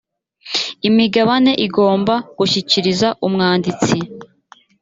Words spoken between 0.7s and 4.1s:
imigabane igomba gushyikiriza umwanditsi